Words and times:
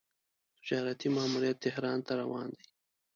تجارتي 0.57 1.07
ماموریت 1.15 1.57
تهران 1.65 1.97
ته 2.05 2.13
روان 2.21 2.47
دی. 2.55 2.63